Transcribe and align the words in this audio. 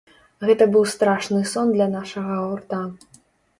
Гэта 0.47 0.67
быў 0.75 0.87
страшны 0.93 1.43
сон 1.53 1.67
для 1.77 1.87
нашага 1.97 2.41
гурта. 2.43 2.83